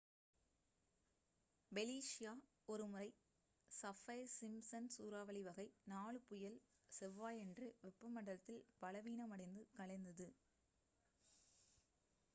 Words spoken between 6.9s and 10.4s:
செவ்வாயன்று வெப்பமண்டலத்தில் பலவீனமடைந்து கலைந்தது